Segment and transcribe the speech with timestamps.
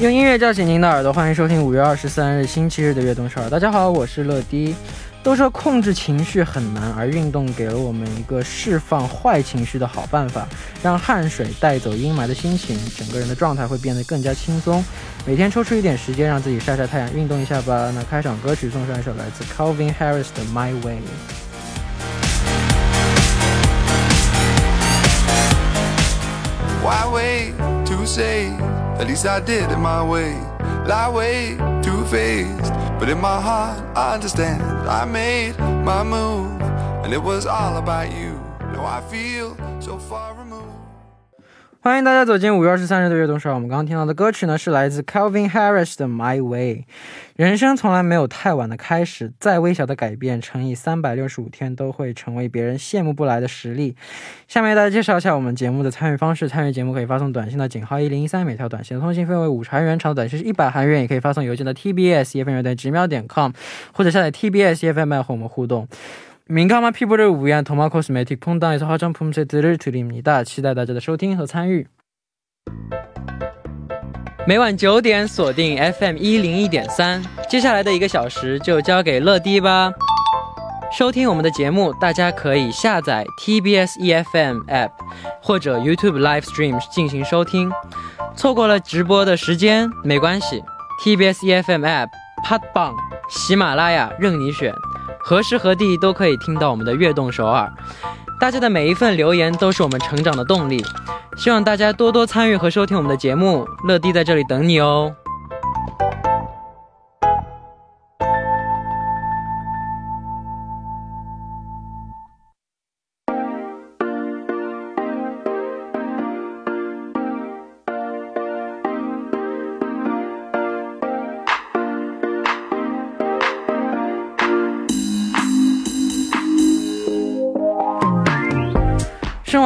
[0.00, 3.50] 用音乐叫醒您的耳朵，欢迎收听五月二十三日星期日的悦动少儿。
[3.50, 4.72] 大家好，我是乐迪。
[5.24, 10.46] 都说控制情绪很难，而运动给了我们一个释放坏情绪的好办法，
[10.84, 14.84] 让汗水带走阴霾的心情，整个人的状态会变得更加轻松。
[15.26, 17.90] 每天抽出一点时间让自己晒晒太阳，运动一下吧。
[17.92, 21.00] 那开场歌曲送上一首来自 Calvin Harris 的 My Way。
[26.84, 27.54] Why wait
[27.86, 28.52] to say?
[28.98, 30.34] At least I did it my way.
[30.86, 34.62] Lie way too faced, but in my heart I understand.
[34.88, 36.60] I made my move,
[37.04, 38.40] and it was all about you.
[38.72, 40.47] Now I feel so far removed.
[41.80, 43.54] 欢迎大家走进五月二十三日的悦动少儿。
[43.54, 46.74] 我们刚刚听到的歌曲呢，是来自 Calvin Harris 的《My Way》。
[47.36, 53.94] 人生从来没有太晚的开始，再微小的改变乘以三百六十五天，都会成为别人羡慕不来的实力。
[54.48, 56.48] 下面为大家介绍一下我们节目的参与方式。
[56.48, 61.00] 参与节目可以发送短信到井号一零一三，每条短信的通信费为五十韩元，长的短信是一百韩元。
[61.00, 63.52] 也可以发送邮件到 tbs efm 乐队直瞄点 com，
[63.92, 65.86] 或者下载 tbsfm 和我们互动。
[66.47, 70.43] 민감한 피부를 위한 더마 코스메틱 퐁당에서 화장품 세트를 드립니다.
[70.43, 71.87] 期待大家的收听和参与。
[74.45, 79.93] 每晚九点锁定 FM 一零一点三，接下来的一个小时就交给乐迪吧。
[80.91, 84.91] 收听我们的节目，大家可以下载 TBS EFM app
[85.41, 87.71] 或者 YouTube Live Stream 进行收听。
[88.35, 90.61] 错过了直播的时间没关系，
[91.03, 92.93] TBS EFM app、Podbang、
[93.29, 94.73] 喜马拉雅任你选。
[95.28, 97.70] 何时何地都可以听到我们的悦动首尔。
[98.40, 100.82] 大家的每一份留言都是我们成长的动力，
[101.36, 103.68] 希望大家多多参与和收听我们的节目。
[103.86, 105.14] 乐迪在这里等你哦。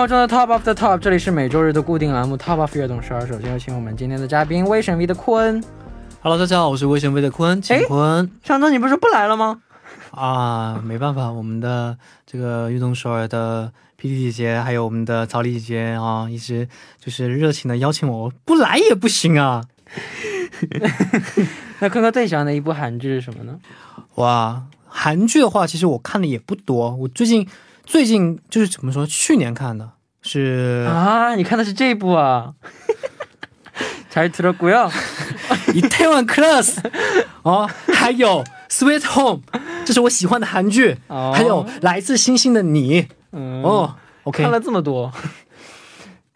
[0.02, 3.24] 活中的 Top of the Top，这里是每周日的固定栏目 Top of 悦动十二。
[3.24, 5.62] 首先有请我们今天的嘉宾威神 V 的库恩。
[6.20, 9.62] Hello，大家好，我是威神 V 的坤，哎请坤上周你不是不来了吗？
[10.10, 11.96] 啊，没办法，我们的
[12.26, 16.66] 这个运动首尔的 PT 姐姐，还有我们的曹丽姐姐啊，一直
[16.98, 19.62] 就是热情的邀请我，我不来也不行啊。
[21.78, 23.56] 那坤哥最喜欢的一部韩剧是什么呢？
[24.16, 27.46] 哇，韩剧的话，其实我看的也不多，我最近
[27.85, 32.53] 最近就是怎么说，去年看的是啊，你看的是这一部啊？
[34.11, 34.89] 잘들었고요。
[34.89, 36.81] 《이태원 클래스》
[37.43, 43.95] 哦，还有《Sweet Home》，这是我喜欢的韩剧，哦还有《来自星星的你》嗯，哦。
[44.23, 45.11] OK，看了这么多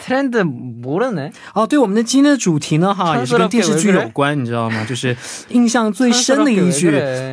[0.06, 1.32] ，trend 모르네。
[1.54, 4.86] 哦，对，我们的今天的主题呢，哈，也是跟电视剧有关，你知道吗？
[4.86, 5.16] 就是
[5.50, 6.92] 印象最深的一句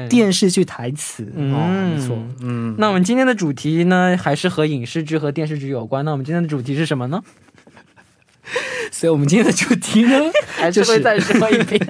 [0.08, 1.30] 电视剧台词。
[1.34, 6.04] 嗯哦，没错，嗯，那我们今天的主题呢，还是和影视剧和电视剧有关。
[6.04, 7.22] 那我们今天的主题是什么呢？
[8.90, 10.18] 所以我们今天的主题呢，
[10.56, 11.80] 还是会再说一遍。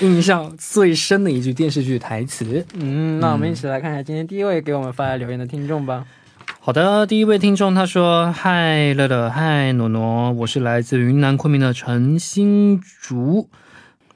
[0.00, 2.66] 印象最深的一句电视剧台词。
[2.74, 6.04] 嗯，那我们一起来看一下今天第一位给我们发来留言的听众吧。
[6.67, 13.47] 好的，第一位听众他说：“嗨，乐乐，嗨，诺诺，我是来自云南昆明的陈新竹。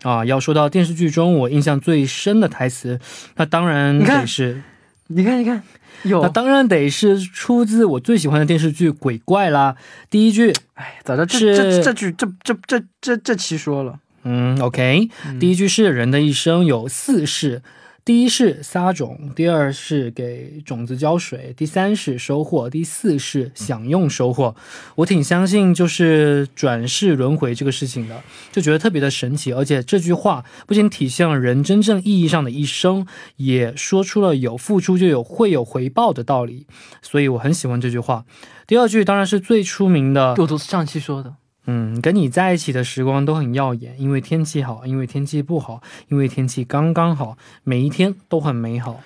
[0.02, 3.00] 啊，要说到电视剧中我印象最深的台词，
[3.38, 4.62] 那当然得是
[5.08, 5.64] 你看，你看，
[6.04, 9.78] 有那，当然得是出自我最喜欢的电视剧《鬼怪》啦。
[10.10, 13.98] 第一句，哎，早知道这这这句这这这这这期说了。
[14.24, 17.62] 嗯，OK，、第一句是人的一生有四事，
[18.04, 24.56] 第一是撒种，第二是给种子浇水，第三是收获，第四是享用收获。
[24.96, 29.54] 我挺相信就是转世轮回这个事情的，就觉得特别的神奇。
[29.54, 36.66] 而且这句话不仅体现了人真正意义上的一生，也说出了有付出就有会有回报的道理，
[37.04, 38.26] 所以我很喜欢这句话。
[38.66, 41.36] 第二句当然是最出名的，我都是上期说的。
[41.67, 49.01] 嗯，跟你在一起的时光都很耀眼，因为天气好，因为天气不好，因为天气刚刚好，每一天都很美好。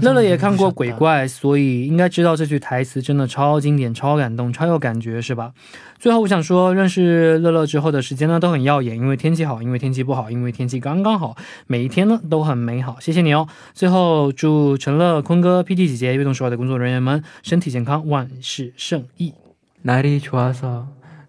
[0.00, 5.52] 乐乐也看过《鬼怪》，所以应该知道这句台词真的超经典、超感动、超有感觉，是吧？
[5.98, 11.36] 最后我想说，认识乐乐之后的时间呢都很耀眼，因为天气好，因为天气不好，因为天气刚刚好，
[11.66, 12.96] 每一天呢都很美好。
[13.00, 13.46] 谢谢你哦。
[13.74, 19.34] 最后祝陈乐、坤哥、PT 姐姐、悦动首尔的工作人员们身体健康，万事胜意。
[19.84, 20.84] 날이좋아서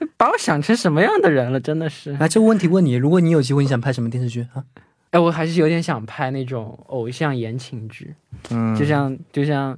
[0.16, 1.60] 把我想成什么样的人了？
[1.60, 2.16] 真的是。
[2.18, 4.64] 那，这个问题问你，如果你有机会，你想拍什么电视剧啊？
[5.10, 8.14] 哎，我还是有点想拍那种偶像言情剧，
[8.50, 9.76] 嗯，就像就像，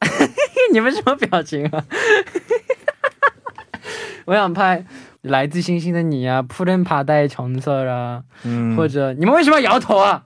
[0.72, 1.82] 你们什么表情啊？
[4.26, 4.78] 我想拍
[5.22, 10.22] 《来自星星的你》啊，《扑棱爬带墙色》啊，嗯，或者你们为什么摇头啊？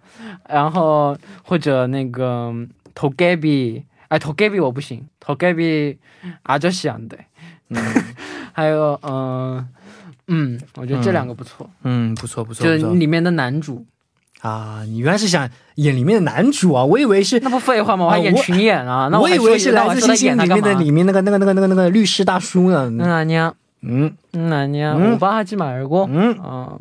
[0.49, 2.51] 然后或者那个
[2.97, 3.79] 《头盖比》，
[4.09, 5.97] 哎，《头盖比》我不行，《头盖比》
[6.43, 7.17] 阿就想的。
[7.72, 7.78] 嗯
[8.54, 9.68] 还有嗯
[10.28, 13.86] 嗯，我觉得这两个不错，嗯，不错不错，就是不错里面的男主，
[14.42, 16.84] 啊，你原来是想演里面的男主啊？
[16.84, 18.06] 我以为是，那不废话吗？
[18.06, 22.90] 我还演啊我群演啊，那还我以为是说那我还说他来自星星演他干嘛里面的里面那个那个那个那个那个律师大叔呢。
[22.90, 26.10] 嗯啊娘，嗯嗯啊娘，嗯我巴哈基马尔过。
[26.12, 26.74] 嗯，啊，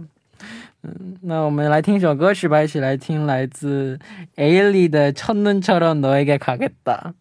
[0.82, 3.98] 嗯，那我们来听一首歌曲吧，一起来听来自
[4.36, 7.12] A 里的《첫눈처럼너에게가겠다》。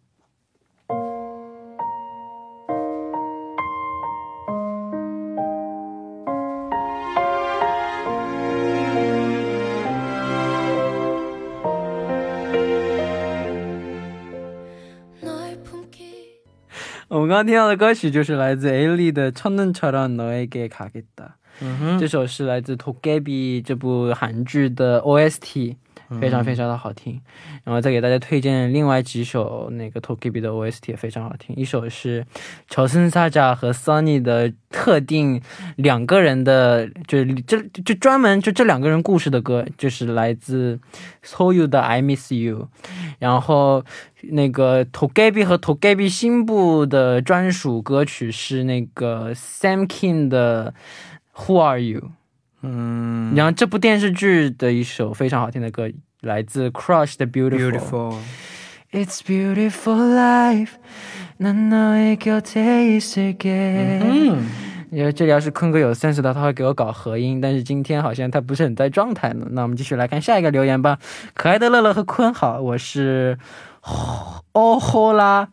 [17.30, 21.00] 刚刚听到的歌曲就是来自 A 里的《첫눈처럼너에게가겠다》。
[21.62, 25.76] 嗯哼，这首是来自《토게비》这部韩剧的 OST，
[26.19, 27.21] 非常非常的好听。
[27.65, 32.27] 然后再给大家推荐另外几首那个 Tokibi 的 OST 也非常好听，一首是
[32.69, 35.41] 乔森萨扎和 Sunny 的特定
[35.77, 40.81] 两个人的，就是这就专门就这两个人故事的歌，就是来自
[41.23, 42.69] So You 的 I Miss You，
[43.19, 43.85] 然后。
[44.23, 49.87] 那个 t o g a b i 和 t o g a b i 新部的专属歌曲是那个 Sam
[49.87, 50.75] King 的
[51.47, 52.01] 《Who Are You》。
[52.63, 55.89] 嗯，然后这部电视剧的一首非常好听的歌，
[56.21, 57.71] 来自 Crush 的 Beautiful。
[57.73, 58.15] Beautiful.
[58.93, 60.71] It's beautiful life，
[61.39, 64.01] 난너의곁에있을 게。
[64.03, 64.47] 嗯，
[64.91, 69.47] 因为这里要是坤哥有 sense 的，他会给我搞合音，但是今天好像他不是很在状态呢。
[69.53, 70.99] 那我们继续来看下一个留言吧。
[71.35, 73.39] 可爱的乐乐和坤好，我是
[74.53, 75.51] 哦吼啦。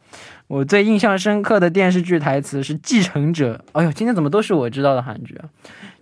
[0.48, 3.64] 我最印象深刻的电视剧台词是《继承者》。
[3.74, 5.46] 哎呦，今天怎么都是我知道的韩剧啊？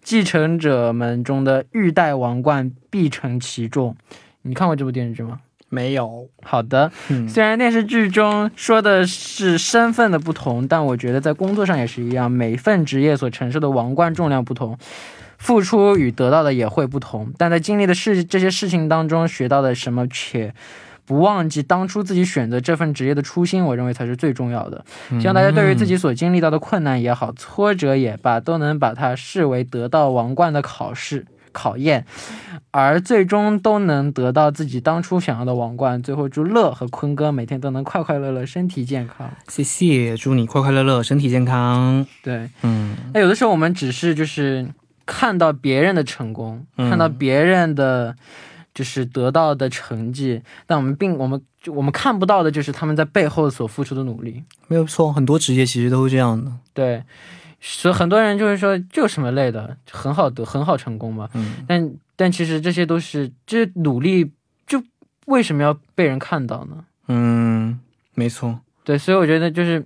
[0.06, 3.98] 继承者们》中的欲戴王冠，必承其重。
[4.44, 5.40] 你看过这部电视剧吗？
[5.68, 14.78] 没有，好的，嗯 虽然电视剧中说的是身份的不同，但我觉得在工作上也是一样，每份职业所承受的王冠重量不同，
[15.40, 17.34] 付出与得到的也会不同。
[17.36, 20.54] 但在经历的事这些事情当中学到的什么，且
[21.06, 24.84] 不忘记当初自己选择这份职业的初心，我认为才是最重要的。
[25.19, 31.25] 希望大家对于自己所经历到的困难也好、挫折也罢，都能把它视为得到王冠的考试。
[31.57, 32.06] 考验，
[32.72, 36.04] 而最终都能得到自己当初想要的王冠。
[36.04, 39.31] 最后，祝乐和坤哥每天都能快快乐乐、身体健康。
[39.48, 42.06] 谢谢，祝你快快乐乐，身体健康。
[42.22, 44.68] 对，嗯那有的时候我们只是就是
[45.06, 48.13] 看到别人的成功，嗯看到别人的
[48.75, 54.44] 就是得到的成绩，但我们并我们就我们看不到的就是他们在背后所付出的努力。
[54.68, 56.51] 没有错，很多职业其实都是这样的。
[56.74, 57.01] 对，
[57.62, 61.30] 所以很多人就是说，这有什么累的，很好得，很好成功嘛。
[61.33, 64.31] 嗯但但其实这些都是这努力，
[64.68, 64.83] 就
[65.26, 66.85] 为什么要被人看到呢？
[67.07, 67.80] 嗯，
[68.14, 69.83] 没错，对，所以我觉得就是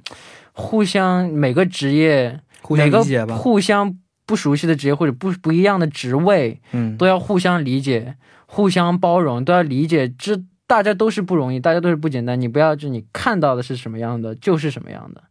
[0.53, 3.35] 互相每个职业，互相每个理解吧。
[3.35, 8.15] 互相不熟悉的职业或者不不一样的职位，嗯，都要互相理解、
[8.51, 12.39] 互相包容，都要理解，这大家都是不容易，大家都是不简单。
[12.41, 15.23] 你不要就你看到的是什么样的，就是什么样的。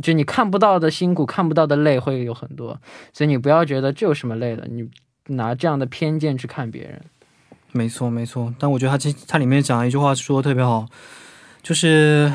[0.00, 2.80] 就你看不到的辛苦、看不到的累会有很多，
[3.12, 4.88] 所以你不要觉得这有什么累的，你
[5.34, 7.02] 拿这样的偏见去看别人。
[7.72, 8.54] 没错没错。
[8.58, 10.86] 但我觉得他这他里面讲了一句话说的特别好，
[11.62, 12.32] 就是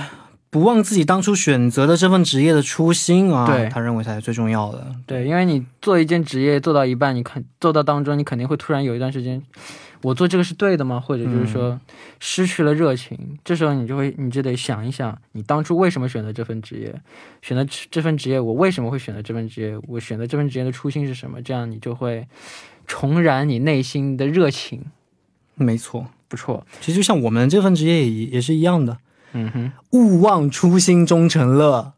[0.50, 4.88] 不忘自己当初选择的这份职业的初心啊，对他认为才是最重要的。
[5.06, 9.42] 对，因为你做一件职业做到一半，你看做到当中，你肯定会突然有一段时间，
[10.02, 11.00] 我做这个是对的吗？
[11.00, 11.80] 或者就是说
[12.20, 16.94] 失去了热情，这时候你就会，你就得想一想，你当初为什么选择这份职业？
[17.42, 19.78] 选择这份职业，我为什么会选择这份职业？
[19.88, 21.42] 我选择这份职业的初心是什么？
[21.42, 22.28] 这样你就会
[22.88, 24.86] 重燃你内心的热情。
[25.56, 28.98] 没错，不错，其实就像我们这份职业也也是一样的，
[29.34, 31.94] 嗯哼，勿忘初心终成乐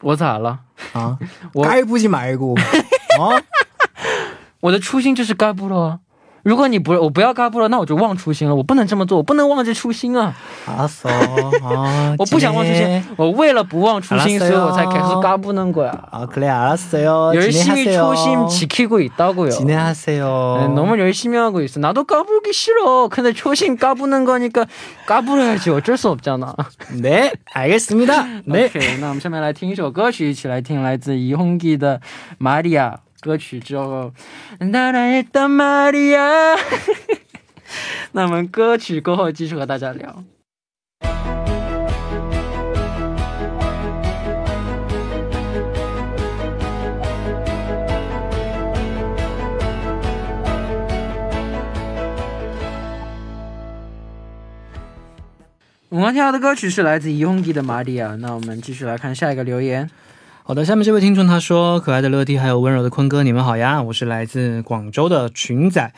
[0.00, 0.60] 我咋了？
[0.92, 1.18] 啊，
[1.54, 2.54] 我该不去买股
[3.18, 3.40] 啊，
[4.60, 6.00] 我的初心就是该不了，
[6.43, 8.55] 如果你不我不要嘎布了，那我就忘初心了。
[8.55, 10.33] 我不能这么做，我不能忘记初心啊！
[10.65, 11.09] 알았어.
[11.61, 13.01] 아, 我不想忘初 지내.
[13.01, 15.91] 心，我为了不忘初心，所 알았어요 以我才开始嘎布는거야。
[16.11, 17.33] 아, 그래 알았어요.
[17.35, 18.01] 열심히 진행하세요.
[18.01, 19.49] 초심 지키고 있다고요.
[19.51, 20.57] 진행하세요.
[20.61, 21.81] 네, 너무 열심히 하고 있어.
[21.81, 23.09] 나도 까불기 싫어.
[23.09, 24.65] 근데 초심 까부는 거니까
[25.07, 25.71] 까불어야지.
[25.71, 26.55] 어쩔 수 없잖아.
[27.01, 28.41] 네, 알겠습니다.
[28.45, 28.65] 네.
[28.67, 31.97] OK，那我们下面来听一首歌曲，一起来听来自이홍기的《
[32.37, 34.12] 玛利亚》 歌曲之后
[38.12, 40.22] 那我们 歌曲过后继续和大家聊。
[55.88, 58.16] 我们听到的歌曲是来自 unk 的马利亚。
[58.16, 59.88] 那我们继续来看下一个留言。
[60.46, 63.80] 好的，下面这位听众他说：“可爱的乐蒂还有温柔的坤哥，你们好呀！
[63.80, 65.90] 我是来自广州的群仔。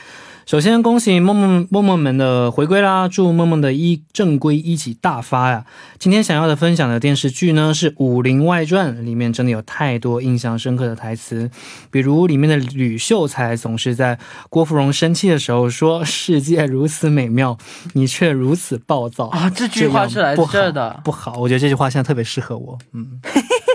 [0.46, 5.64] 首先恭喜梦梦梦梦们的回归啦，祝梦梦的一正规一级大发呀！
[5.98, 11.50] 今天想要的分享的电视剧呢是《武林外传》，里面真的有太多印象深刻的台词，
[11.90, 14.16] 比如里面的吕秀才总是在
[14.48, 17.58] 郭芙蓉生气的时候说：‘世界如此美妙，
[17.94, 22.78] 你却如此暴躁。’啊，这句话是来自这儿的，不好，我觉得这句话现在特别适合我。
[22.92, 23.20] 嗯，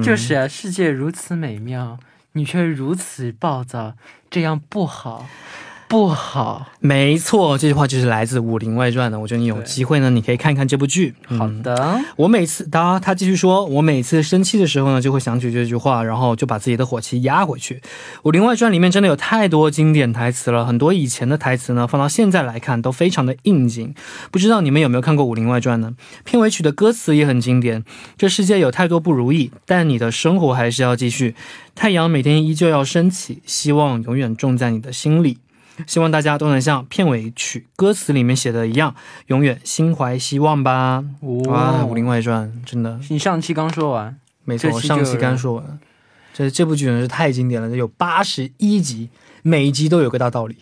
[0.00, 1.98] 就是啊，世界如此美妙，
[2.32, 3.94] 你却如此暴躁，
[4.30, 5.26] 这样不好，
[5.92, 6.68] 不好。
[6.80, 9.20] 没错，这句话就是来自《武林外传》的。
[9.20, 11.14] 我觉得你有机会呢，你可以看看这部剧。
[11.26, 17.74] 好嗯的，我每次，他他继续说，我每次生气的时候呢，就会想起这句话，然后就把自己的火气压回去。
[18.22, 23.94] 《武林外传》里面真的有太多经典台词了，很多以前的台词呢，放到现在来看都非常的应景。
[24.30, 25.92] 不知道你们有没有看过《武林外传》呢？
[26.24, 27.84] 片尾曲的歌词也很经典。
[28.16, 31.34] 这世界有太多不如意，但你的生活还是要继续。
[31.74, 35.36] 太阳每天依旧要升起，希望永远种在你的心里。
[35.86, 38.94] 希望大家都能像片尾曲歌词里面写的一样，
[39.26, 41.04] 永远心怀希望吧。
[41.46, 43.00] 哇，《武林外传》真的。
[43.08, 45.78] 你上期刚说完，没错，上期刚说完，
[46.34, 49.10] 这这部剧真的是太经典了，有八十一集，
[49.42, 50.56] 每一集都有个大道理，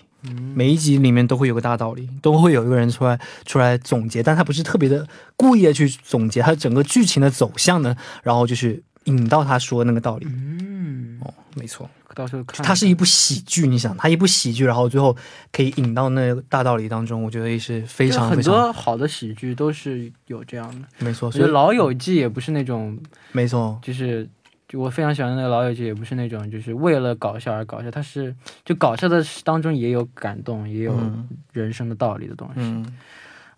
[0.55, 10.27] 每一集里面都会有个大道理，都会有一个人出来出来总结，但他不是特别的故意的去总结，他整个剧情的走向呢，然后就是引到他说那个道理。
[10.29, 12.65] 嗯，哦，没错，到时候看。
[12.65, 15.17] 它是一部喜剧，你想，它一部喜剧，然后最后
[15.53, 20.87] 可以引到那大道理当中，我觉得也是非常很多好的喜剧都是有这样的。
[20.99, 22.99] 没错，所以老友记》也不是那种，
[23.33, 24.29] 没错，就是
[24.69, 32.55] 就我非常喜欢的那个《老友记》，也不是那种就是为了搞笑而搞笑，它是就搞笑的当中也有感动，也有嗯人生的道理的东西。
[32.57, 32.87] 嗯。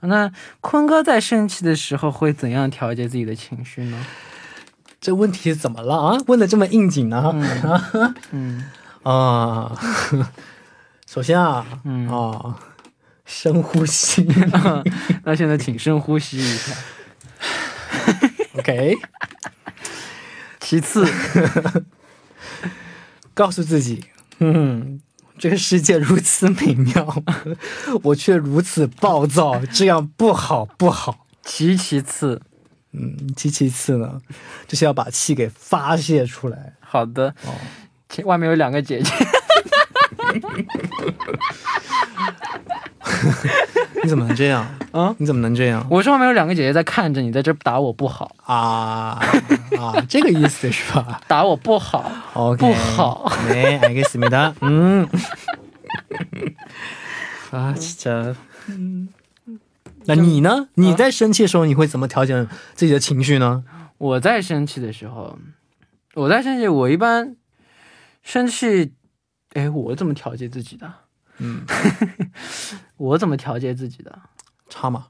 [0.04, 0.28] 那
[0.60, 4.04] 坤哥在生气的时候会怎样调节自己的情绪呢？
[5.02, 6.16] 这问题怎么了啊？
[6.28, 7.32] 问的这么应景呢？
[8.30, 8.70] 嗯
[9.02, 9.76] 啊，
[11.10, 12.56] 首先啊，嗯，啊，
[13.24, 14.24] 深呼吸
[15.26, 16.72] 那现在请深呼吸一下。
[18.56, 18.96] ，OK，
[20.60, 21.04] 其次，
[23.34, 24.04] 告诉自己，
[24.38, 25.00] 嗯，
[25.36, 27.24] 这个世界如此美妙，
[28.04, 31.26] 我却如此暴躁，这样不好不好。
[31.44, 32.40] 其其次，
[32.93, 34.21] 嗯，其其次呢，
[34.67, 36.73] 就是要把气给发泄出来。
[36.79, 37.27] 好的。
[37.45, 37.53] 哦，
[38.09, 39.11] 前外面有两个姐姐，
[44.01, 44.65] 你怎么能这样？
[44.91, 45.85] 啊你怎么能这样？
[45.89, 49.19] 我说外面有两个姐姐在看着你，在这打我不好，啊
[49.77, 52.09] 啊，这个意思是吧 打我不好。
[52.33, 53.31] ？OK，不好。
[53.49, 54.53] 네 알겠습니다.
[54.61, 55.07] 음.
[57.51, 58.35] 아 진짜.
[60.06, 60.68] 那你呢？
[60.74, 63.64] 你在生气的时候，你会怎么调整自己的情绪呢？
[63.98, 65.38] 我在生气的时候，
[66.14, 67.36] 我在生气，我一般
[68.22, 68.92] 生气，
[69.54, 70.92] 哎，我怎么调节自己的？
[71.38, 71.62] 嗯，
[72.96, 74.18] 我怎么调节自己的？
[74.68, 75.06] 差嘛？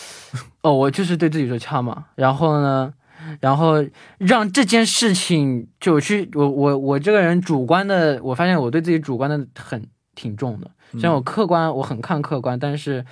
[0.62, 2.92] 哦，我就是对自己说差嘛，然后呢，
[3.40, 3.84] 然后
[4.18, 13.04] 让这件事情就去，我我我这个人主观的，我发现我对自己主观的很挺重的，虽然我客观我很看客观，但是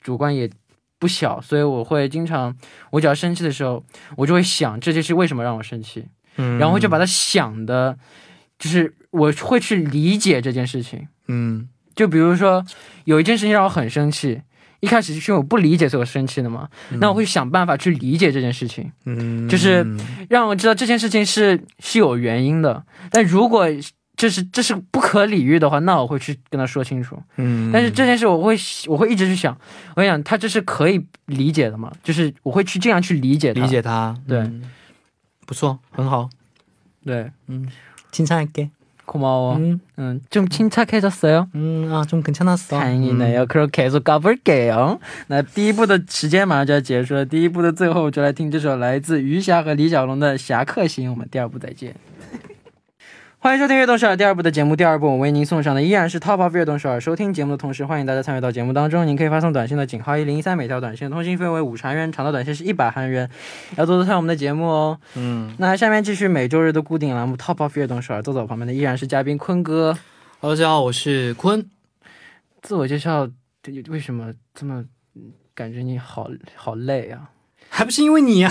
[0.00, 0.50] 主观也
[0.98, 2.54] 不小，所以我会经常，
[2.90, 3.84] 我只要生气的时候，
[4.16, 7.98] 我就会想这件事为什么让我生气，嗯然后就把它想的，
[8.58, 11.06] 就是我会去理解这件事情。
[11.28, 12.64] 嗯就比如说
[13.04, 14.42] 有一件事情让我很生气，
[14.80, 16.68] 一开始就是因为我不理解，所以我生气的嘛。
[16.98, 19.86] 那我会想办法去理解这件事情，嗯，就是
[20.28, 22.84] 让我知道这件事情是是有原因的。
[23.10, 23.66] 但如果
[24.15, 27.17] 这是这是不可理喻的话，那我会去跟他说清楚。
[27.37, 29.57] 嗯，但是这件事我会我会一直去想，
[29.95, 31.91] 我会想他这是可以理解的嘛？
[32.03, 34.63] 就是我会去这样去理解它理解他，对嗯
[35.45, 36.29] 不错，很好。
[37.05, 37.31] 对。
[37.47, 37.67] 嗯，
[38.11, 38.69] 칭찬할게。
[39.05, 39.55] 고마워.
[39.57, 41.47] 음, 음, 좀 침착해졌어요?
[41.55, 42.77] 음, 아, 좀 괜찮았어.
[42.77, 43.47] 다행이네요.
[43.47, 51.09] 그럼 계속 가볼게요.那第一部的时间马上就要结束了，第一部的最后就来听这首来自余霞和李小龙的《侠客行》。
[51.11, 51.95] 我们第二部再见。
[53.44, 54.74] 欢迎收听《悦动首尔》第二部的节目。
[54.74, 56.98] 第二部，我为您送上的依然是 Top of 悦动首尔。
[56.98, 59.06] 收听节目的同时，欢迎大家参与到节目当中。
[59.06, 63.28] 您可以发送短信的井号一零一三，每条短信通信费为五十韩元，长的短信是一百韩元。
[63.76, 64.98] 要多多参与我们的节目哦。
[65.14, 68.22] 嗯那下面继续每周日的固定栏目 Top of 悦动首尔。
[68.22, 69.94] 坐在我旁边的依然是嘉宾坤哥。
[70.40, 71.68] ，Hello，大家好，我是坤。
[72.62, 73.28] 自我介绍，
[73.62, 74.82] 这为什么这么
[75.16, 77.28] 嗯感觉你好好累啊？
[77.76, 78.48] 还不是因为你呀、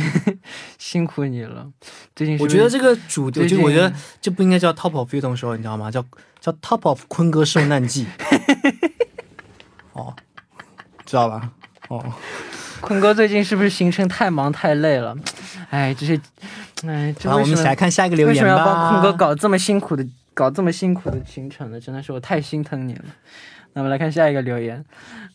[0.78, 1.70] 辛苦你了。
[2.14, 5.90] 最近是我觉得这个主题，最近我觉得这不应该叫 Top of 运动手，你知道吗？
[5.90, 6.02] 叫
[6.40, 8.06] 叫 Top of 坤哥受难记。
[9.92, 10.16] 哦，
[11.04, 11.50] 知道吧？
[11.88, 12.02] 哦，
[12.80, 15.14] 坤哥最近是不是行程太忙太累了？
[15.68, 16.18] 哎，这些，
[16.86, 18.40] 哎，这好，我们一起来看下一个留言吧。
[18.42, 21.78] 为什么要帮坤哥搞这么辛苦的搞这么辛苦的行程呢？
[21.78, 23.04] 真的是我太心疼你了。
[23.74, 24.82] 那我们来看下一个留言，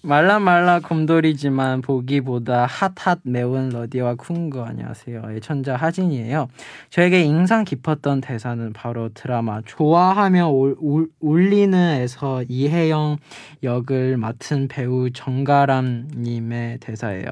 [0.03, 6.47] 말라말라 곰돌이지만 보기보다 핫핫 매운 러디와쿤거안녕하세요 애청자 하진이에요.
[6.89, 13.17] 저에게 인상 깊었던 대사는 바로 드라마 좋아하며 울, 울, 울리는에서 이혜영
[13.61, 17.27] 역을 맡은 배우 정가람 님의 대사예요.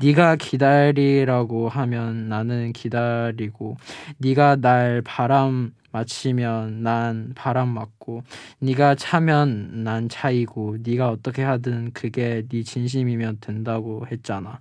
[0.00, 3.76] 네가 기다리라고 하면 나는 기다리고
[4.18, 8.22] 네가 날 바람 마치면 난 바람 맞고
[8.58, 14.60] 네가 차면 난 차이고 네가 어떻게 하든 그게 네 진심이면 된다고 했잖아.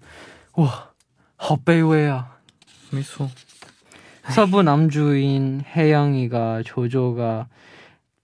[0.53, 0.91] 와,
[1.41, 2.37] 헛배우야.
[2.93, 3.27] 미소.
[4.29, 7.47] 서부 남주인 혜영이가 조조가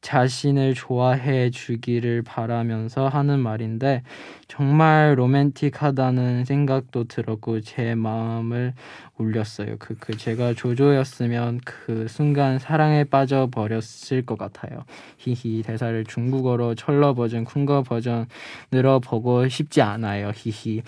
[0.02, 4.04] 자신을 좋아해 주기를 바라면서 하는 말인데
[4.48, 8.74] 정말 로맨틱하다는 생각도 들었고 제 마음을
[9.18, 9.76] 울렸어요.
[9.80, 14.84] 그, 그 제가 조조였으면 그 순간 사랑에 빠져 버렸을 것 같아요.
[15.18, 20.32] 히히 대사를 중국어로 철러 버전, 쿤거 버전으로 보고 싶지 않아요.
[20.36, 20.82] 히히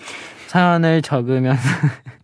[0.48, 1.56] 사연을 적으면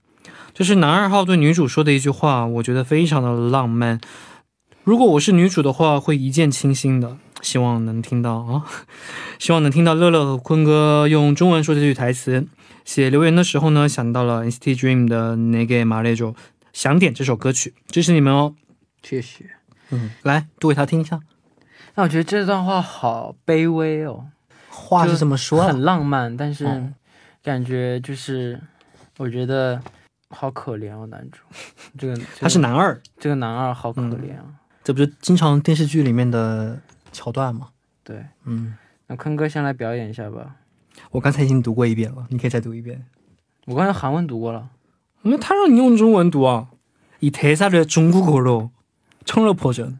[0.53, 3.99] 这是男二号对女主说的一句话，我觉得非常的浪漫。
[4.83, 7.17] 如果我是女主的话，会一见倾心的。
[7.41, 8.65] 希望能听到啊，
[9.39, 12.47] 希望能听到乐乐和坤哥用中文说这句台词。
[12.85, 16.33] 写留言的时候呢，想到了 NCT Dream 的《那个马列州》，
[16.73, 18.55] 想点这首歌曲，支持你们哦。
[19.01, 19.45] 谢谢。
[19.89, 21.19] 嗯，来读给他听一下。
[21.95, 24.25] 那我觉得这段话好卑微哦，
[24.69, 26.89] 话是这么说很，浪漫，但是哦
[27.43, 28.61] 感觉就是
[29.17, 29.81] 我觉得
[30.30, 31.38] 好可怜哦，男主。
[31.98, 34.44] 这个他是男二，这个男二好可怜啊。
[34.82, 36.80] 这不是经常电视剧里面的
[37.12, 37.70] 桥段吗？
[38.04, 38.76] 对，嗯，
[39.06, 40.56] 那坤哥先来表演一下吧。
[41.10, 43.06] 我刚才已经读过一遍了，你可以再读一遍。
[43.66, 44.70] 我刚才韩文读过了。
[45.22, 46.68] 那他让你用中文读啊？
[47.20, 49.98] 이대사를중국어로청러버전。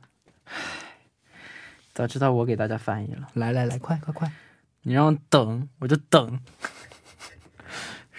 [1.93, 3.27] 早知道我给大家翻译了。
[3.35, 4.31] 来来来，快快快！
[4.83, 6.41] 你让我等，我就等。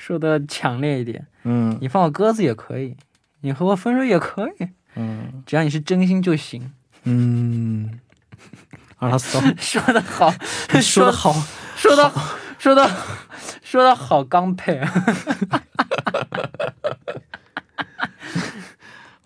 [0.02, 1.24] 说的强烈一点。
[1.44, 2.96] 嗯，你放我鸽子也可以，
[3.42, 4.66] 你和我分手也可以。
[4.96, 6.72] 嗯， 只要你是真心就行。
[7.04, 8.00] 嗯，
[8.96, 10.34] 阿拉斯好说的好，
[10.82, 11.32] 说的好，
[11.76, 12.12] 说的
[12.58, 12.90] 说的
[13.62, 14.80] 说的好，刚配。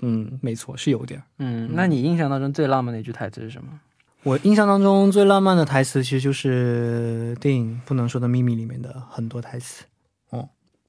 [0.03, 1.23] 嗯，没错，是有点。
[1.39, 3.81] 嗯，那你印象当中最浪漫的一句台词是什么？
[4.25, 9.85] 我印象当中最浪漫的台词，其实就是电影《不能说的秘密》里面的很多台词。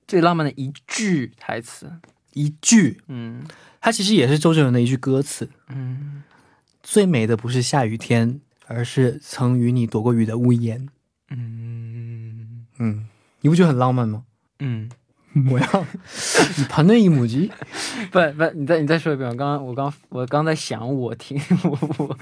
[0.08, 1.91] 最浪漫的一句台词？
[2.34, 3.43] 一句，嗯
[3.82, 5.50] 它其实也是周杰伦的一句歌词。
[5.70, 6.24] 嗯，
[6.84, 10.88] 最美的不是下雨天，而是曾与你躲过雨的屋檐。
[11.30, 13.08] 嗯嗯，
[13.41, 14.24] 你不觉得很浪漫吗？
[14.60, 14.89] 嗯，
[15.50, 15.86] 我要
[16.58, 17.52] 你盘那一母鸡。
[18.12, 19.28] 不不，你再你再说一遍。
[19.28, 22.17] 我刚刚我刚我刚在想我听我我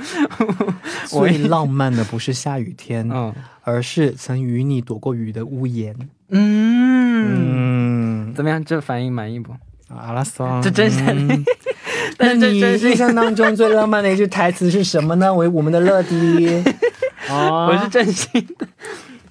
[1.11, 5.95] 我最浪漫的不是下雨天，嗯而是曾与你躲过雨的屋檐。
[6.29, 7.64] 嗯，嗯，
[8.35, 8.63] 怎么样？
[8.63, 9.53] 这反应满意不？
[9.87, 11.45] 阿拉斯，这真是嗯
[12.17, 15.33] 但那你是这真是印象当中最浪漫的一句台词是什么呢？
[15.33, 16.63] 为我们的乐迪。
[17.29, 18.65] 哦 我是真心的。《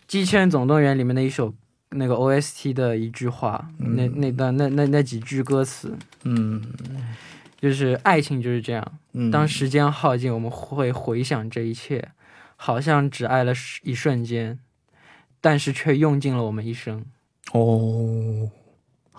[0.06, 1.52] 鸡圈总动员》里面的一首
[1.90, 6.62] 那个 OST 的一句话，那那段那那那几句歌词，嗯，
[7.60, 12.10] 就是爱情就是这样，嗯，当时间耗尽，我们会回想这一切，
[12.56, 14.58] 好像只爱了一瞬间，
[15.40, 17.04] 但是却用尽了我们一生。
[17.52, 18.48] 哦，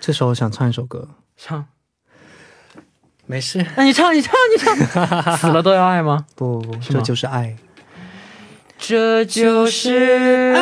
[0.00, 1.66] 这时候想唱一首歌，唱，
[3.26, 4.76] 没事，那你唱，你唱，你唱，
[5.36, 6.26] 死了都要爱吗？
[6.34, 7.56] 不不，是吗这就是爱。
[8.78, 10.60] 这就是爱，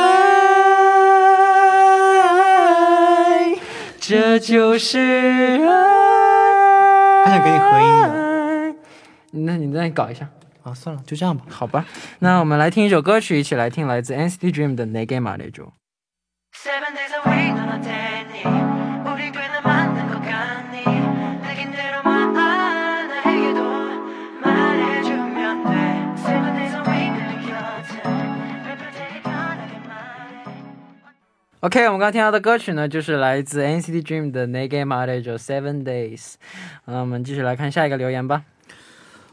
[4.01, 5.67] 这就是爱。
[7.25, 7.85] 还想跟你合音
[9.45, 10.29] 那你再搞一下，
[10.63, 11.45] 啊，算了，就这样吧。
[11.51, 11.85] 好吧？
[12.21, 15.65] 那我们来听一首歌曲，一起来听来自 NCT Dream 的《내게말해줘》。
[31.62, 36.18] OK，我们刚刚听到的歌曲呢，就是来自 NCT Dream 的《Nega Marajo Seven Days》。
[36.86, 38.44] 那我们继续来看下一个留言吧。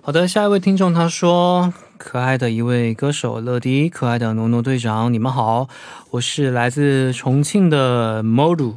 [0.03, 5.69] 好的，下一位听众他说：“可爱的一位歌手乐迪，可爱的诺诺队长，你们好，
[6.11, 8.75] 我是来自重庆的 Modu。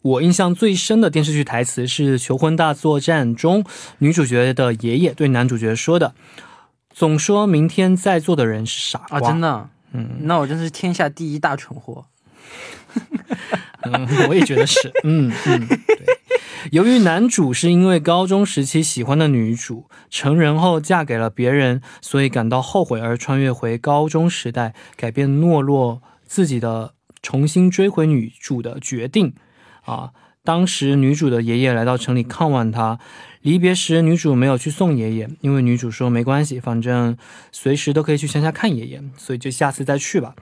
[0.00, 3.62] 我印象最深的电视剧台词是《求婚大作战》中
[3.98, 6.14] 女主角的爷爷对男主角说的
[6.94, 12.06] ：‘总说明天在座的人是傻瓜。’啊，真的。”嗯，那我真是天下第一大蠢货。
[13.82, 14.92] 嗯，我也觉得是。
[15.04, 15.66] 嗯嗯，
[16.70, 29.32] 由于男主是因为高中时期喜欢的女主，成人后嫁给了别人，所以感到后悔，而穿越回高中时代，改变懦弱自己的，重新追回女主的决定。
[29.86, 30.10] 啊，
[30.44, 32.98] 当时女主的爷爷来到城里看望她，
[33.40, 37.16] 离别时女主没有去送爷爷，因为女主说没关系，反正
[37.50, 40.34] 随时都可以去乡下看爷爷，所以就下次再去吧。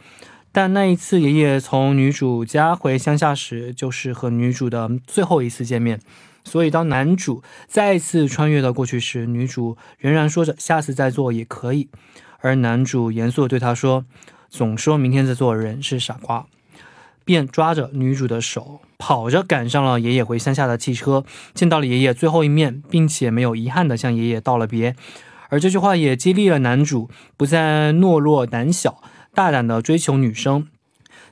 [0.60, 6.00] 但那一次，爷爷从女主家回乡下时，就是和女主的最后一次见面。
[6.42, 11.88] 所以，当男主再次穿越到过去时，女主仍然说着“下次再做也可以”，
[12.42, 14.04] 而男主严肃地对她说
[14.50, 16.44] ：“总说明天再做人是傻瓜。”
[17.24, 24.96] 便抓着女主的手，跑着赶上了爷爷回乡下的汽车，见到了爷爷最后一面，并且没有遗憾地向爷爷道了别。
[25.50, 29.00] 而这句话也激励了男主，不再懦弱胆小，
[29.38, 30.66] 大胆的追求女生。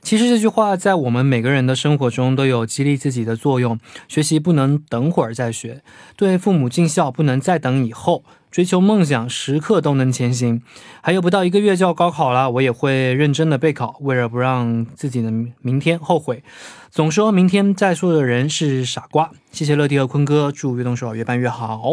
[0.01, 3.77] 其实这句话在我们每个人的生活中都有激励自己的作用。
[4.07, 5.81] 学习不能等会儿再学，
[6.15, 10.61] 对父母尽孝不能再等以后，追求梦想时刻都能前行。
[11.01, 16.41] 还有不到一个月就要高考了，我也会认真的备考，为了不让自己的明天后悔。
[16.89, 19.31] 总说明天再说的人是傻瓜。
[19.51, 21.91] 谢谢乐迪和坤哥，祝悦动手越办越好。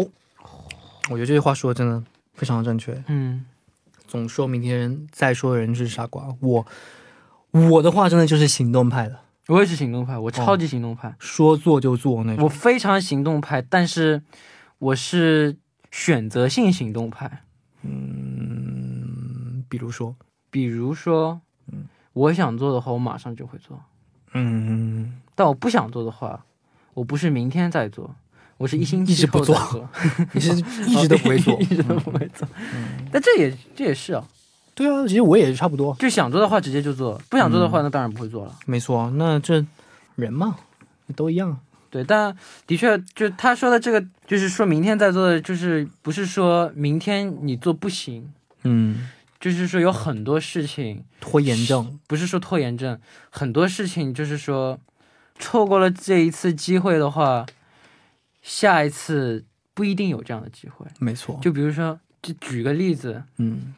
[1.11, 2.01] 我觉得这句话说的真的
[2.35, 3.03] 非常的正确。
[3.09, 3.45] 嗯，
[4.07, 6.35] 总说明天再说的人是傻瓜。
[6.41, 6.67] 我
[7.51, 12.45] 我的话真的就是行动派的，我也是行动派，我超级行动派，说做就做那种。
[12.45, 12.49] 我。
[12.49, 14.23] 非常行动派，但是
[14.79, 15.57] 我是
[15.91, 17.43] 选择性行动派。
[17.83, 20.17] 嗯，比如说，
[20.51, 21.41] 比如说，
[21.73, 21.87] 嗯。
[22.15, 23.77] 我想做的话，我马上就会做；
[24.35, 26.47] 嗯，但我不想做的话，
[26.95, 28.15] 我不是明天再做，
[28.57, 30.51] 我是一星期一直不做后再做， 你是
[30.91, 31.65] 一直都不会做 一。
[31.67, 32.47] 直都不会做。
[33.11, 34.25] 但这也这也是啊，
[34.75, 35.95] 对啊，其实我也差不多。
[35.99, 38.55] 就想做的话直接就做，不想做的话那当然不会做了。
[38.67, 39.65] 没错，那这
[40.17, 40.57] 人嘛，
[41.17, 41.59] 都一样。
[41.91, 42.37] 对，但
[42.67, 48.33] 的确，就他说的这个，就是说明天再做的，就是不是说明天你做不行，
[48.65, 51.97] 嗯，就是说有很多事情拖延症。
[52.09, 52.99] 不是说拖延症，
[53.31, 54.77] 很多事情就是说，
[55.39, 57.47] 错过了这一次机会的话，
[58.45, 60.87] 下一次不一定有这样的机会。
[61.01, 63.75] 没错，就比如说，就举个例子，嗯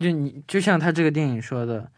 [0.00, 1.92] 就你就像他这个电影说的，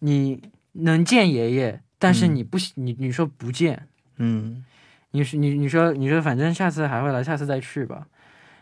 [0.00, 0.42] 你
[0.72, 3.88] 能见爷爷，但是嗯你不喜你你说不见，
[4.18, 4.64] 嗯
[5.12, 8.06] 你是你你说你说反正下次还会来，下次再去吧。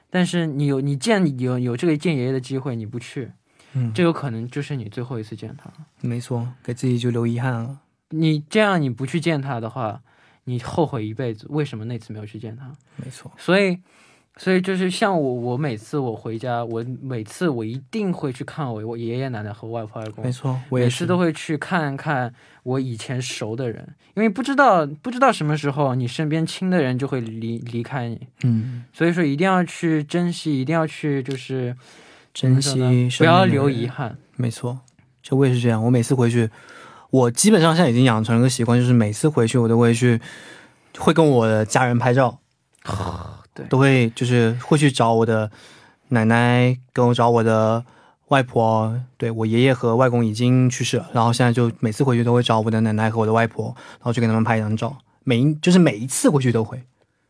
[0.09, 3.33] 但是你有你见有有这个见爷爷的机会，你不去，
[3.73, 5.75] 嗯，这有可能就是你最后一次见他了。
[6.01, 7.81] 没错，给自己就留遗憾了。
[8.11, 10.03] 你这样你不去见他的话，
[10.45, 12.71] 你后悔一辈子，为什么那次没有去见他？
[12.97, 13.79] 没错，所以
[14.37, 31.77] 所以就是像我，我每次我回家，我每次我一定会去看我我爷爷奶奶和外婆外公没，错，我也每次都会去看看我以前熟的人，因为不知道不知道什么时候你身边亲的人就会离离开你，嗯，所以说一定要去珍惜，一定要去就是
[32.33, 33.87] 珍惜，不要留遗。
[33.87, 34.19] 憾。
[34.37, 34.81] 没错，
[35.23, 35.81] 就我也是这样。
[35.85, 36.51] 我每次回去，
[37.15, 40.21] 我基本上现在已经养成了个习惯，就是每次回去我都会去，
[40.99, 42.41] 会跟我的家人拍照，
[43.55, 45.49] 对都会就是会去找我的
[46.09, 47.85] 奶奶，跟我找我的
[48.31, 49.01] 外婆。
[49.17, 54.99] 对我爷爷和外公已经去世了，然后现在就每次回去都会找我的奶奶和我的外婆，然后去给他们拍一张照。
[55.23, 56.83] 每一就是每一次回去都会，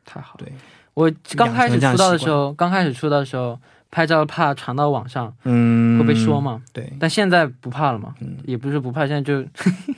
[0.07, 0.47] 太好了。
[0.47, 0.53] 对，
[0.95, 3.61] 我刚开始出道的时候，刚开始出道的时候
[3.95, 6.41] 拍照怕传到网上嗯，会被说？
[6.41, 9.41] 嘛，对，但现在不怕了嘛，嗯也不是不怕，现在就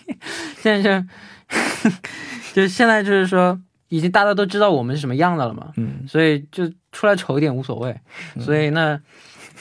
[0.61, 1.07] 现在就
[2.53, 7.99] 就现在就是说，已经大家都知道我们是什么样的了嘛，嗯所以就出来丑一点无所谓。
[8.35, 9.01] 嗯所以那，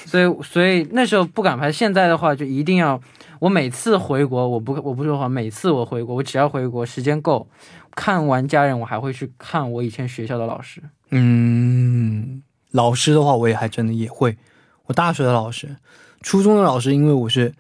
[0.06, 3.00] 所以所以那时候不敢拍，现在的话就一定要。
[3.40, 7.48] 我每次回国，我不我不说话，每次我回国，我只要回国时间够，
[7.96, 10.82] 看完家人，我还会去看我以前学校的老师。
[11.12, 12.42] 嗯，
[12.76, 14.38] 老师的话，我也还真的也会。
[14.88, 15.78] 我大学的老师，
[16.22, 17.54] 初中的老师，因为我是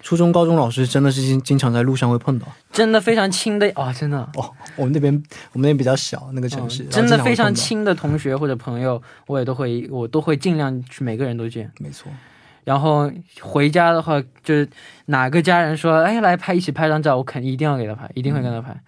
[0.00, 2.46] 初中、高中老师，真的是经经常在路上会碰到。
[2.70, 5.12] 真的非常亲的啊、真的，哦，我们那边
[5.52, 7.52] 我们那边比较小，那个城市，真的非常。
[7.52, 11.70] 亲的同学或者朋友，我也都会，我都会尽量去每个人都见。
[11.80, 12.10] 没错，
[12.62, 14.68] 然后回家的话，就是
[15.06, 18.80] 哪个家人说，哎，来拍一起拍张照，我肯一定要给他拍，一定会跟他拍。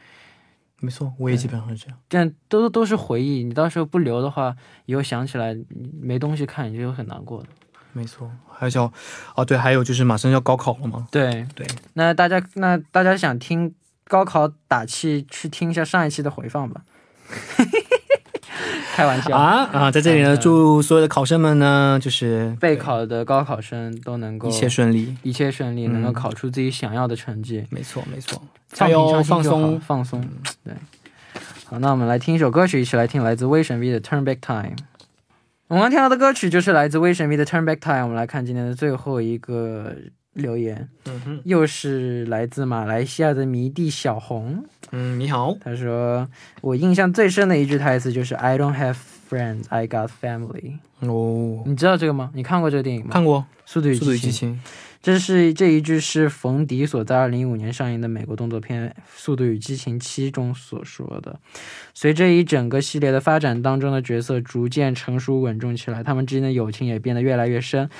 [0.84, 1.98] 没错，我也基本上是这样。
[2.08, 7.48] 这样都都是回忆，你到时候不留的话，以后想起来你没东西看，你就会很难过的。
[7.92, 8.92] 没错，还有叫
[9.36, 11.06] 哦，对，还有就是马上要高考了嘛。
[11.12, 13.72] 对对，那大家那大家想听
[14.08, 16.82] 高考打气，去听一下上一期的回放吧。
[18.94, 25.16] 开玩笑，啊啊，在这里呢，嗯祝所有的考生们呢，就是备考的高考生都能够一切顺利。
[25.22, 27.64] 一切顺利，嗯能够考出自己想要的成绩。
[27.70, 29.80] 没错，没错，加油，放松。
[29.80, 30.22] 放松。
[30.64, 30.74] 对，
[31.64, 34.76] 好，那我们来听一首歌曲，一起来听来自威神 V 的《Turn Back Time》。
[35.68, 38.00] 我们刚听到的歌曲就是来自威神 V 的《Turn Back Time》。
[38.02, 39.94] 我们来看今天的最后一个
[40.34, 44.64] 留言，嗯哼，又是来自马来西亚的迷弟小红。
[44.90, 45.56] 嗯，你好。
[45.60, 46.28] 他说
[46.62, 48.96] ：“我印象最深的一句台词就是 ‘I don't have
[49.28, 50.78] friends, I got family’。
[51.00, 52.30] 哦，你知道这个吗？
[52.34, 53.10] 你看过这个电影吗？
[53.12, 53.94] 看过《速度与《。
[54.18, 54.54] 激情》。
[55.02, 61.40] 这是这一句是冯迪所在二零一五年上映的美国动作片《速度与激情七》中所说的。
[61.92, 67.90] 随着一整个系列的发展当中的角色逐渐成熟稳重起来，他们之间的友情也变得越来越深。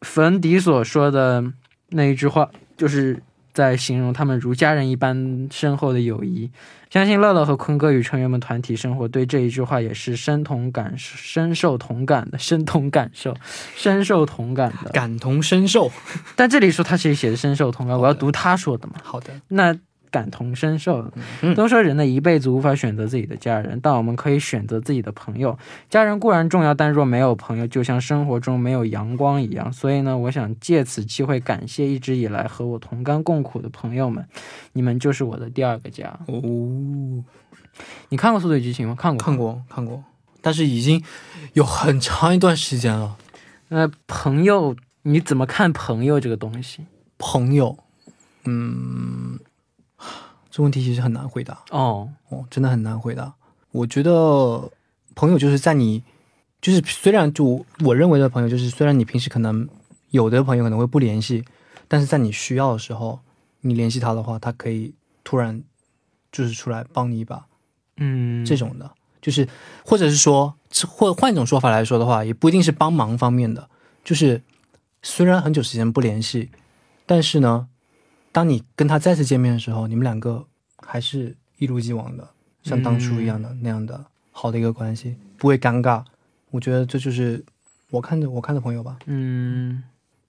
[0.00, 1.44] 冯迪所说的
[1.90, 3.22] 那一句话，就是
[3.52, 6.50] 在形容他们如家人一般深厚的友谊。
[6.88, 13.36] 相信乐乐和坤哥与成员们团体生活对这一句话也是深同感、深受同感的，深同感受、
[13.76, 14.90] 深受同感的。
[14.90, 15.90] 感同身受。
[16.36, 18.94] 但这里说他其实写的深受同感，我要读他说的嘛。
[19.02, 19.76] 好的，那
[20.16, 25.58] 感同身受嗯，都说人的一辈子无法选择自己的家人，但我们可以选择自己的朋友。
[25.90, 29.70] 家人固然重要，但若没有朋友，就像生活中没有阳光一样。
[29.70, 34.26] 所以呢，我想借此机会感谢一直以来和我同甘共苦的朋友们，
[34.72, 36.18] 你们就是我的第二个家。
[36.26, 37.22] 哦，
[38.08, 38.96] 你看过《速度与激情》吗？
[38.98, 39.36] 看过，看。
[39.36, 40.02] 过看过，
[40.40, 41.02] 但是已经
[41.52, 43.16] 有很长一段时间了。
[43.68, 46.86] 那朋友，你怎么看朋友这个东西？
[47.18, 47.76] 朋友，
[48.44, 49.38] 嗯，
[50.56, 53.34] 这问题其实很难回答哦，哦，真的很难回答。
[53.72, 54.72] 我觉得
[55.14, 56.02] 朋友就是在你，
[56.62, 59.68] 就是虽然就我认为的朋友，就是虽然你平时可能
[60.12, 61.44] 有的朋友可能会不联系，
[61.88, 63.20] 但是在你需要的时候，
[63.60, 65.62] 你联系他的话，他可以突然
[66.32, 67.44] 就是出来帮你一把。
[67.98, 68.90] 嗯，这种的，
[69.20, 69.46] 就是
[69.84, 70.54] 或者是说，
[70.88, 73.68] 或换一种说法来说的话，也不一定是帮忙方面的，
[74.02, 74.40] 就是
[75.02, 76.48] 虽然很久时间不联系，
[77.04, 77.68] 但是呢，
[78.36, 80.44] 当你跟他再次见面的时候，你们两个
[80.86, 82.28] 还是一如既往的，
[82.62, 86.04] 像当初一样的、那样的好的一个关系，不会尴尬。
[86.50, 87.42] 我觉得这就是
[87.88, 88.98] 我看着我看的朋友吧。
[89.06, 89.82] 嗯，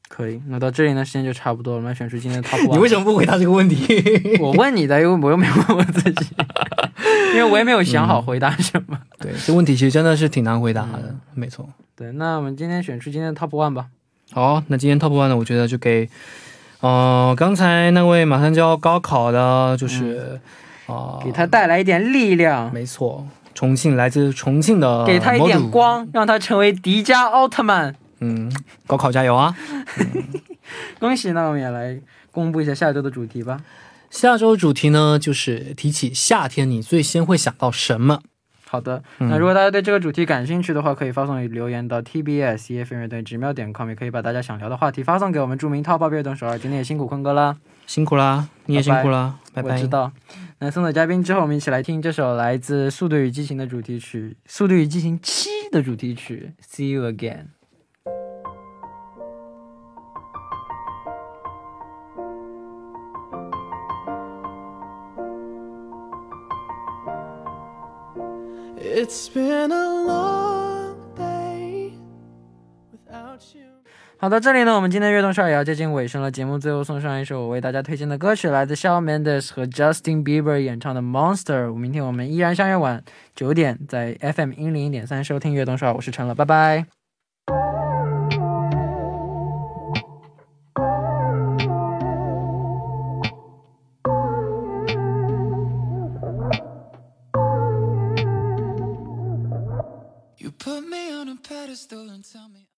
[0.08, 0.42] 可以。
[0.48, 2.72] 那到这里呢，时间就差不多了，我们来选出今天的 top one。
[2.72, 3.86] 你为什么不回答这个问题？
[4.40, 6.28] 我问你的，因为我又没有问我自己，
[7.36, 8.98] 因为我也没有想好回答什么。
[9.20, 11.68] 对，这问题其实真的是挺难回答的，嗯没错。
[11.94, 13.90] 对，那我们今天选出今天的 top one 吧。
[14.32, 16.10] 好，那今天 top one 呢，我觉得就给，
[16.82, 20.40] 呃，刚才那位马上就要高考的，就是，
[20.86, 27.96] 啊、嗯给他带来一点力量，没错，重庆来自重庆的，给他一点，光，让他成为迪迦奥特曼。
[28.20, 28.52] 嗯，
[28.86, 29.56] 高考加油啊！
[31.00, 31.32] 恭喜！
[31.32, 32.00] 那我们也来
[32.32, 33.62] 公布一下下周的主题吧。
[34.10, 38.22] 下周主题呢，就是提起夏天，你最先会想到什么？
[38.70, 45.58] 好的，嗯那如果大家对这个主题感兴趣的话，可以发送留言到 TBS EFM 乐队直瞄点 com，也可以把大家想聊的话题发送给我们。
[45.58, 49.76] 著名淘宝乐等首尔，今天也辛苦坤哥啦，辛苦啦，你也辛苦啦，拜拜。
[49.76, 50.12] 我知道。
[50.60, 57.38] 那送走嘉宾之后，我们一起来听这首来自《速度与激情》的主题曲，《速度与激情七》的主题曲《See You Again》。
[68.98, 71.92] It's been a long day
[72.92, 73.68] without you.
[74.18, 76.32] 好的，这里呢，我们今天悦动少儿也要接近尾声了。
[76.32, 81.68] 节目最后送上一首我为大家推荐的歌曲，来自 Shawn Mendes 和 Justin Bieber 演唱的《Monster》。
[81.76, 83.04] 明天我们依然相约晚
[83.36, 86.97] 九点，在 FM 一零一点三收听悦动少儿，我是陈乐，拜拜。